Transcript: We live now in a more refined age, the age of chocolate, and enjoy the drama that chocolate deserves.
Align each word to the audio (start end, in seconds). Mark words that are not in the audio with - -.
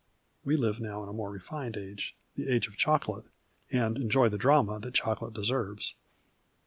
We 0.43 0.57
live 0.57 0.79
now 0.79 1.03
in 1.03 1.09
a 1.09 1.13
more 1.13 1.29
refined 1.29 1.77
age, 1.77 2.15
the 2.35 2.49
age 2.51 2.67
of 2.67 2.75
chocolate, 2.75 3.25
and 3.69 3.97
enjoy 3.97 4.29
the 4.29 4.37
drama 4.39 4.79
that 4.79 4.95
chocolate 4.95 5.35
deserves. 5.35 5.93